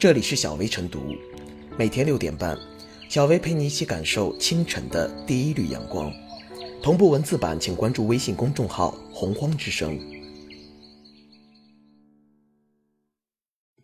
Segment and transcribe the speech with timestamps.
[0.00, 1.14] 这里是小薇晨读，
[1.76, 2.56] 每天六点半，
[3.10, 6.10] 小薇陪你一起感受清晨的第一缕阳光。
[6.82, 10.00] 同步文字版，请关注微信公众号“洪荒之声”。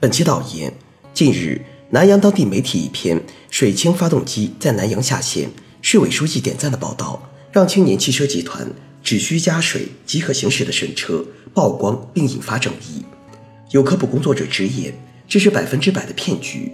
[0.01, 0.73] 本期导言：
[1.13, 1.61] 近日，
[1.91, 3.23] 南阳当地媒体一篇
[3.53, 5.51] “水清发动机在南阳下线，
[5.83, 8.67] 市委书记点赞”的报道，让青年汽车集团
[9.03, 11.23] 只需加水即可行驶的神车
[11.53, 13.05] 曝光并引发争议。
[13.73, 14.95] 有科普工作者直言，
[15.29, 16.73] 这是百分之百的骗局。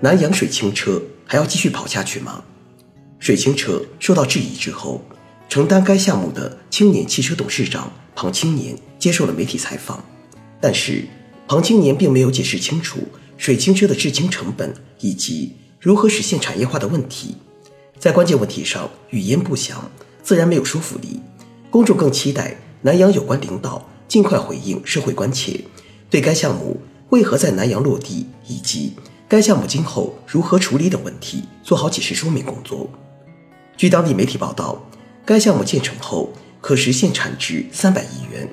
[0.00, 2.42] 南阳水清车还要继续跑下去吗？
[3.20, 5.00] 水清车受到质疑之后，
[5.48, 10.04] 承担该项目的青年汽车董事长庞青年接受了媒体采访，
[10.60, 11.04] 但是
[11.46, 12.98] 庞青年并没有解释清楚
[13.36, 15.52] 水清车的制氢成本以及。
[15.78, 17.34] 如何实现产业化的问题，
[18.02, 19.88] 在关键问题上语焉不详，
[20.24, 21.20] 自然没有说服力。
[21.70, 25.60] 公众更期待南阳有关领导尽快回应社会关切，
[26.10, 28.94] 对该项目为何在南阳落地以及
[29.28, 32.90] 该项目今后如何处理等问题做好解释说明工作。
[33.76, 34.84] 据当地媒体报道，
[35.24, 38.48] 该项目建成后可实现产值三百亿元。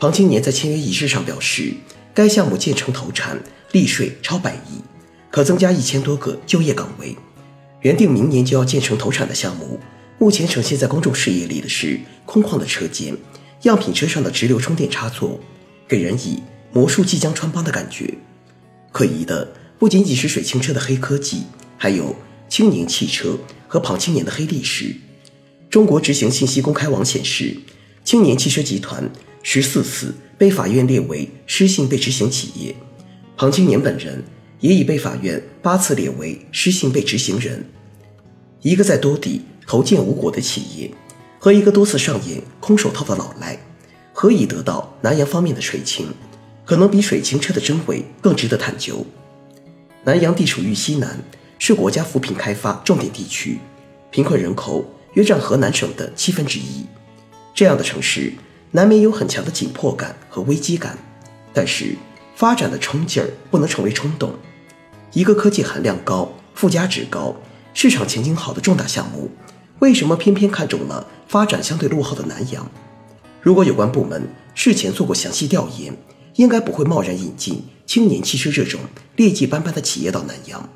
[0.00, 1.72] 庞青年在签约仪式上表示，
[2.12, 3.40] 该项目建成投产，
[3.70, 4.82] 利税超百亿。
[5.30, 7.16] 可增加一千多个就业岗位。
[7.82, 9.78] 原定明年就要建成投产的项目，
[10.18, 13.16] 目前呈现在公众视野里的是空旷的车间、
[13.62, 15.38] 样品车上的直流充电插座，
[15.88, 16.40] 给人以
[16.72, 18.14] 魔术即将穿帮的感觉。
[18.92, 21.42] 可疑的不仅仅是水清车的黑科技，
[21.76, 22.14] 还有
[22.48, 24.94] 青年汽车和庞青年的黑历史。
[25.68, 27.56] 中国执行信息公开网显示，
[28.04, 29.10] 青年汽车集团
[29.42, 32.76] 十四次被法院列为失信被执行企业，
[33.36, 34.22] 庞青年本人。
[34.62, 37.62] 也已被法院八次列为失信被执行人。
[38.62, 40.90] 一个在多地投建无果的企业，
[41.38, 43.58] 和一个多次上演空手套的老赖，
[44.12, 46.06] 何以得到南阳方面的水清？
[46.64, 49.04] 可能比水清车的真伪更值得探究。
[50.04, 51.18] 南阳地处豫西南，
[51.58, 53.58] 是国家扶贫开发重点地区，
[54.12, 54.84] 贫困人口
[55.14, 56.86] 约占河南省的七分之一。
[57.52, 58.32] 这样的城市
[58.70, 60.96] 难免有很强的紧迫感和危机感，
[61.52, 61.96] 但是
[62.36, 64.32] 发展的冲劲儿不能成为冲动。
[65.12, 67.36] 一个科技含量高、附加值高、
[67.74, 69.30] 市场前景好的重大项目，
[69.80, 72.70] 为什么偏偏看中了发展相对落后的南阳？
[73.42, 75.94] 如果有关部门事前做过详细调研，
[76.36, 78.80] 应该不会贸然引进青年汽车这种
[79.16, 80.66] 劣迹斑斑的企业到南阳。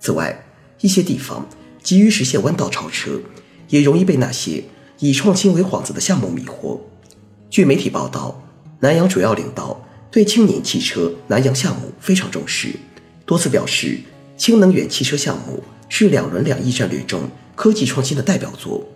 [0.00, 0.46] 此外，
[0.80, 1.46] 一些地方
[1.82, 3.20] 急于实现弯道超车，
[3.68, 4.64] 也容易被那些
[5.00, 6.80] 以创新为幌子的项目迷惑。
[7.50, 8.42] 据媒体报道，
[8.80, 12.70] 南阳主要领导对青年汽车南阳项目非常重视。
[13.26, 13.98] 多次表示，
[14.36, 18.86] 氢能源汽车项目是两轮两翼战略中科技创新的代表作，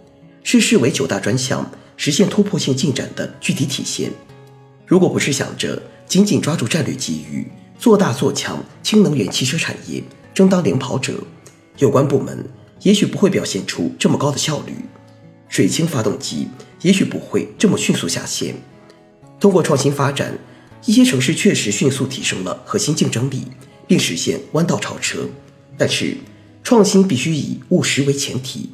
[0.44, 4.10] 是视为九大专项实现突破性进展的具体体现。
[4.86, 10.02] 如果不是想着紧紧抓住战略机遇，做大做强氢能源汽车产业，
[10.32, 11.14] 争当领跑者，
[11.78, 12.46] 有关部门
[12.82, 14.74] 也许不会表现出这么高的效率，
[15.48, 16.46] 水氢发动机
[16.82, 18.54] 也许不会这么迅速下线。
[19.40, 20.38] 通过创新发展，
[20.84, 23.46] 一些城市确实迅速提升了核心竞争力。
[23.90, 25.28] 并实现弯道超车，
[25.76, 26.16] 但是
[26.62, 28.70] 创新必须以务实为前提。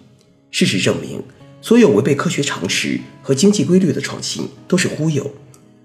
[0.51, 1.23] 事实证明，
[1.63, 5.33] 所有违背科学常识和经济规律的创新都是忽悠，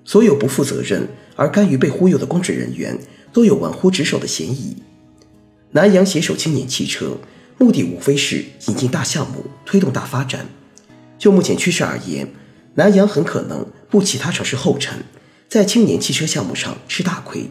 [0.04, 3.00] 所有不负责任而甘于被忽悠的公职人员
[3.32, 4.76] 都有玩忽职守的嫌疑。
[5.72, 7.16] 南阳携手青年汽车，
[7.58, 10.46] 目的无非是引进大项目，推动大发展。
[11.18, 12.28] 就目前趋势而言，
[12.76, 15.06] 南阳很可能步其他城市后尘，
[15.48, 17.46] 在青年汽车项目上吃大亏。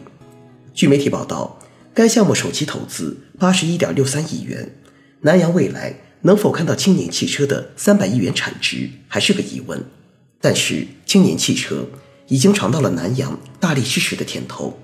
[0.75, 1.57] 据媒体报道。
[1.93, 4.73] 该项目首期投资八十一点六三亿元，
[5.21, 9.83] 南阳未来能否看到青年汽车的三百亿元产值还是个疑问。
[10.39, 11.85] 但是青年汽车
[12.27, 14.79] 已经尝到了南阳大力支持的甜头。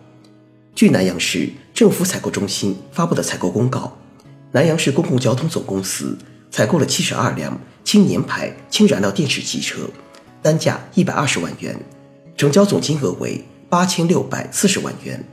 [0.75, 3.97] 据南阳市政府采购中心发布的采购公告，
[4.51, 6.17] 南阳市公共交通总公司
[6.51, 9.90] 采购了七十二辆青年牌氢燃料电池汽车，
[10.41, 11.79] 单价一百二十万元，
[12.35, 15.23] 成交总金额为八千六百四十万元。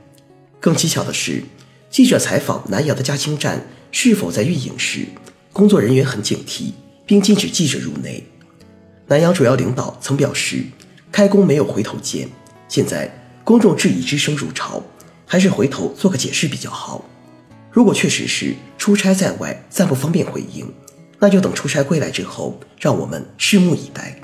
[0.61, 1.43] 更蹊跷的是。
[1.95, 5.05] 记者采访南阳的加氢站是否在运营时，
[5.53, 6.73] 工作人员很警惕，
[7.05, 8.21] 并禁止记者入内。
[9.07, 10.65] 南阳主要领导曾表示，
[11.09, 12.27] 开工没有回头箭。
[12.67, 13.09] 现在
[13.45, 14.83] 公众质疑之声如潮，
[15.25, 17.05] 还是回头做个解释比较好。
[17.71, 20.69] 如果确实是出差在外，暂不方便回应，
[21.17, 24.19] 那就等出差归来之后，让我们拭目以待。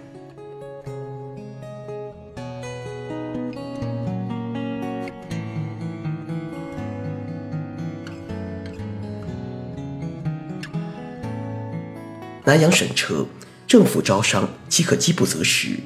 [12.44, 13.26] 南阳审车，
[13.68, 15.78] 政府招商即可饥不择食，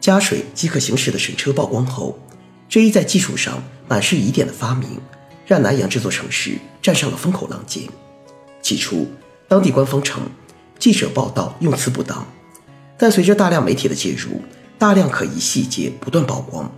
[0.00, 2.18] 加水即可行驶的审车曝光后，
[2.68, 5.00] 这一在技术上满是疑点的发明，
[5.46, 7.84] 让南阳这座城市站上了风口浪尖。
[8.60, 9.06] 起初，
[9.46, 10.22] 当地官方称
[10.78, 12.26] 记者报道用词不当，
[12.98, 14.42] 但随着大量媒体的介入，
[14.78, 16.70] 大量可疑细节不断曝光。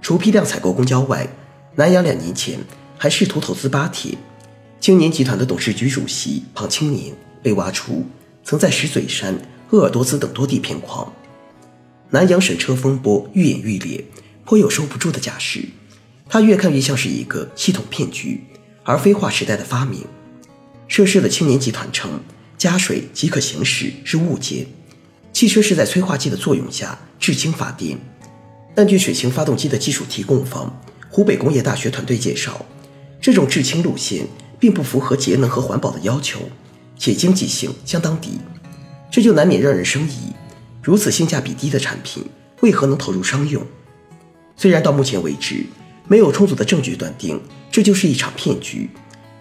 [0.00, 1.28] 除批量采购公交外，
[1.74, 2.60] 南阳两年前
[2.96, 4.16] 还试图投资巴铁，
[4.80, 7.12] 青年集团的董事局主席庞青年
[7.42, 8.04] 被挖出
[8.44, 9.38] 曾在石嘴山、
[9.70, 11.12] 鄂尔多斯等多地骗矿。
[12.10, 14.04] 南阳省车风波愈演愈烈，
[14.44, 15.64] 颇有收不住的架势。
[16.28, 18.42] 它越看越像是一个系统骗局，
[18.82, 20.04] 而非划时代的发明。
[20.88, 22.20] 涉事的青年集团称，
[22.58, 24.66] 加水即可行驶是误解，
[25.32, 27.98] 汽车是在催化剂的作用下制氢发电。
[28.74, 32.64] 但据水氢发动机的技术提供方湖北工业大学团队介绍，
[33.20, 34.26] 这种制氢路线
[34.58, 36.40] 并不符合节能和环保的要求，
[37.00, 38.38] 且经济性相当低，
[39.10, 40.34] 这就难免让人生疑：
[40.82, 42.22] 如此性价比低的产品，
[42.60, 43.66] 为何能投入商用？
[44.54, 45.64] 虽然到目前为止
[46.06, 48.90] 没有充足的证据断定这就是一场骗局，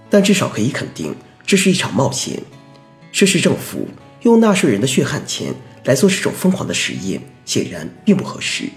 [0.09, 1.13] 但至少可以肯定
[1.45, 2.41] 这是一场冒险。
[3.11, 3.89] 涉事政府
[4.21, 5.53] 用纳税人的血汗钱
[5.83, 8.69] 来做这种疯狂的实验，显然并不合适。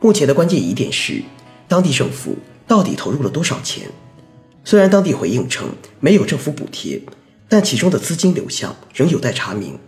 [0.00, 1.22] 目前的关键疑点是，
[1.66, 3.88] 当地政府到底投入了多少钱？
[4.64, 7.00] 虽然当地回应称没有政府补贴，
[7.48, 9.78] 但其中的资金流向仍有待查明。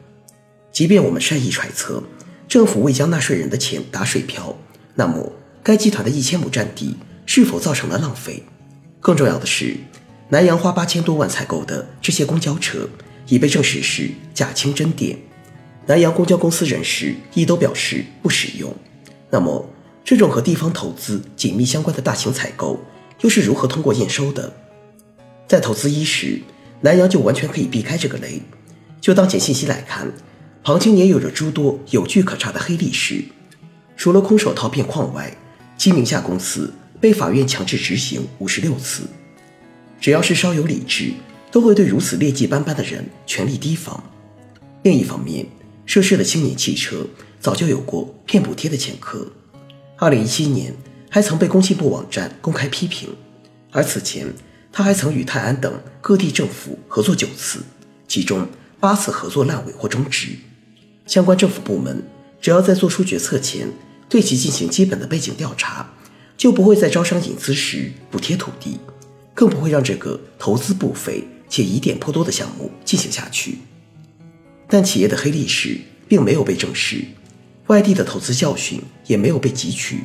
[0.70, 2.02] 即便我们善意揣测，
[2.48, 4.56] 政府未将纳税人的钱打水漂，
[4.94, 5.32] 那么
[5.62, 6.96] 该集团的一千亩占地
[7.26, 8.44] 是否造成了浪费？
[9.00, 9.76] 更重要的是，
[10.28, 12.88] 南阳花八千多万采购的这些公交车
[13.26, 15.18] 已被证实是假清真电，
[15.86, 18.74] 南阳公交公司人士亦都表示不使用。
[19.30, 19.68] 那么？
[20.04, 22.80] 这种和地方投资紧密相关的大型采购，
[23.20, 24.50] 又是如何通过验收的？
[25.46, 26.40] 在投资伊始，
[26.80, 28.40] 南阳就完全可以避开这个雷。
[29.00, 30.10] 就当前信息来看，
[30.62, 33.24] 庞青年有着诸多有据可查的黑历史。
[33.96, 35.36] 除了空手套骗矿外，
[35.76, 39.04] 其名下公司被法院强制执行五十六次。
[40.00, 41.12] 只要是稍有理智，
[41.50, 44.02] 都会对如此劣迹斑斑的人全力提防。
[44.82, 45.44] 另一方面，
[45.84, 47.04] 涉事的青年汽车
[47.40, 49.26] 早就有过骗补贴的前科。
[49.96, 50.72] 二零一七年，
[51.10, 53.08] 还曾被工信部网站公开批评，
[53.72, 54.26] 而此前
[54.72, 57.60] 他还曾与泰安等各地政府合作九次，
[58.06, 58.48] 其中
[58.78, 60.30] 八次合作烂尾或终止。
[61.06, 62.02] 相关政府部门
[62.40, 63.68] 只要在做出决策前
[64.08, 65.90] 对其进行基本的背景调查，
[66.36, 68.78] 就不会在招商引资时补贴土地，
[69.34, 73.58] 更不会让这个投资不菲且疑点颇多的项目进行下去。
[74.68, 77.02] 但企业的黑历史并没有被证实。
[77.68, 80.04] 外地的投资教训也没有被汲取，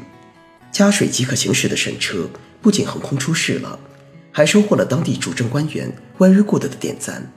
[0.72, 2.30] 加水即可行驶的神车
[2.62, 3.80] 不仅横空出世了，
[4.34, 7.32] 还收获了当地主政官员 very good 的点赞。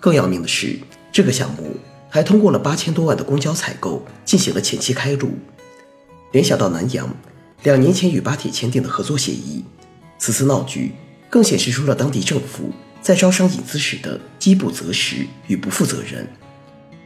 [0.00, 0.78] 更要命的是，
[1.12, 1.76] 这个项目
[2.08, 5.34] 还通过了八千多万的公交采购进行了前期开路。
[6.32, 7.14] 联想到南阳
[7.64, 9.62] 两年前与巴铁签订的合作协议，
[10.18, 10.92] 此次闹剧
[11.28, 12.72] 更显示出了当地政府
[13.02, 16.26] 在招商引资时的饥不择食与不负责任。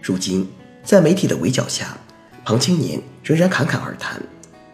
[0.01, 0.49] 如今，
[0.85, 1.99] 在媒体的围剿下，
[2.45, 4.23] 庞青年仍然侃侃而谈，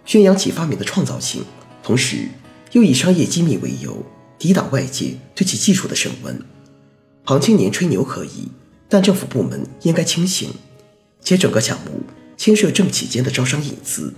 [0.04, 1.44] 宣扬其发明的创造性，
[1.82, 2.28] 同时
[2.72, 4.04] 又以商业机密为由
[4.40, 6.42] 抵挡外界对其技术的审问。
[7.24, 8.48] 庞青年吹牛可以，
[8.88, 10.50] 但政府部门应该清醒。
[11.20, 12.00] 且整个项目
[12.38, 14.14] 牵涉政企间的招商引资，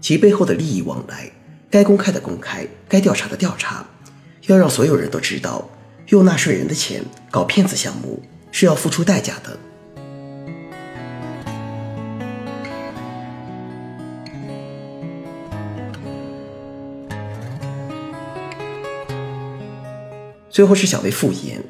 [0.00, 1.30] 其背后的利益往来，
[1.68, 3.86] 该公开的公开，该调查的调查，
[4.46, 5.68] 要让所有人都知道，
[6.08, 9.58] 用纳税人的钱搞骗子项目是要付出代价的。
[20.58, 21.62] 最后是小微复言，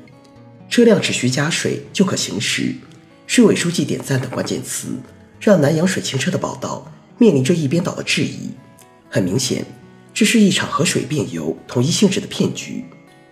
[0.70, 2.74] 车辆只需加水就可行驶，
[3.26, 4.88] 市委书记点赞等关键词，
[5.38, 8.48] 让南阳水清车的报道面临着一边倒的质疑。
[9.10, 9.62] 很明显，
[10.14, 12.82] 这是一场和水变油同一性质的骗局。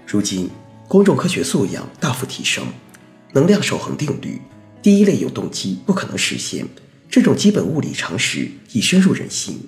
[0.07, 0.51] 如今，
[0.89, 2.67] 公众科学素养大幅提升，
[3.33, 4.39] 能量守恒定律、
[4.83, 6.67] 第一类有动机不可能实现，
[7.09, 9.59] 这种基本物理常识已深入人心。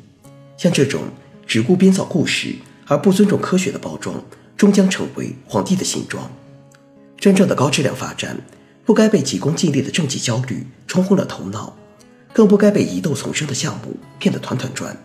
[0.59, 1.05] 像这种
[1.47, 4.23] 只顾编造故事而不尊重科学的包装。
[4.59, 6.31] 终将成为皇帝的新装。
[7.17, 8.37] 真正的高质量发展，
[8.85, 11.77] 不该被急功近利的政绩焦虑冲昏了头脑，
[12.33, 14.97] 更不该被疑窦丛生的项目骗得团团转。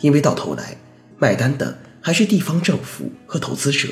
[0.00, 0.76] 因为到头来，
[1.16, 3.88] 买单的还是地方政府和投资者。